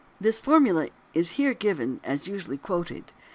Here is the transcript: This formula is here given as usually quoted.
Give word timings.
This 0.19 0.39
formula 0.39 0.87
is 1.13 1.29
here 1.37 1.53
given 1.53 1.99
as 2.03 2.27
usually 2.27 2.57
quoted. 2.57 3.11